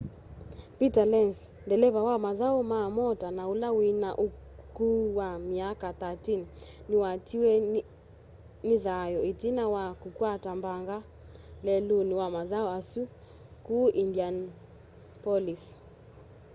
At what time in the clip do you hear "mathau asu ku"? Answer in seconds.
12.35-13.77